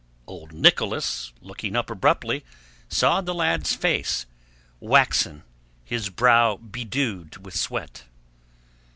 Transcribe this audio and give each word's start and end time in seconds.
Old 0.25 0.51
Nicholas, 0.51 1.31
looking 1.41 1.75
up 1.75 1.91
abruptly, 1.91 2.43
saw 2.89 3.21
the 3.21 3.35
lad's 3.35 3.75
face, 3.75 4.25
waxen, 4.79 5.43
his 5.85 6.09
brow 6.09 6.57
bedewed 6.57 7.45
with 7.45 7.55
sweat. 7.55 8.05